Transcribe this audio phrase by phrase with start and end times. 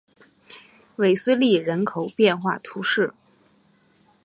[0.95, 3.13] 韦斯利人口变化图示